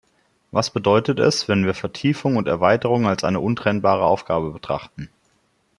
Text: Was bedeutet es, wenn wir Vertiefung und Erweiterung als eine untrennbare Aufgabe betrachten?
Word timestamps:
Was 0.49 0.71
bedeutet 0.71 1.19
es, 1.19 1.47
wenn 1.47 1.67
wir 1.67 1.75
Vertiefung 1.75 2.35
und 2.35 2.47
Erweiterung 2.47 3.05
als 3.05 3.23
eine 3.23 3.39
untrennbare 3.39 4.03
Aufgabe 4.03 4.49
betrachten? 4.49 5.09